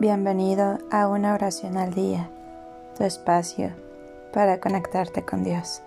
[0.00, 2.30] Bienvenido a una oración al día,
[2.96, 3.70] tu espacio
[4.32, 5.82] para conectarte con Dios.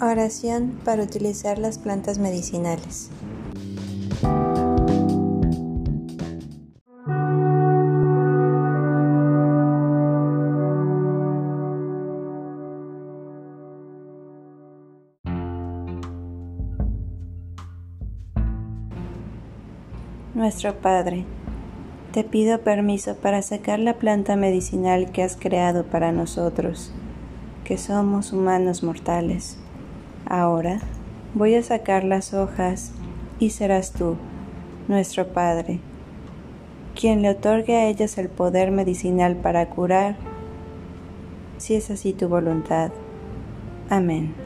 [0.00, 3.10] Oración para utilizar las plantas medicinales.
[20.36, 21.24] Nuestro Padre,
[22.12, 26.92] te pido permiso para sacar la planta medicinal que has creado para nosotros,
[27.64, 29.56] que somos humanos mortales.
[30.26, 30.80] Ahora
[31.32, 32.92] voy a sacar las hojas
[33.38, 34.18] y serás tú,
[34.88, 35.80] nuestro Padre,
[36.94, 40.16] quien le otorgue a ellas el poder medicinal para curar,
[41.56, 42.90] si es así tu voluntad.
[43.88, 44.45] Amén.